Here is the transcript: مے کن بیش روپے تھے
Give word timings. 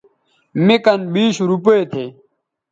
مے 0.65 0.75
کن 0.85 1.01
بیش 1.13 1.35
روپے 1.49 1.77
تھے 1.91 2.05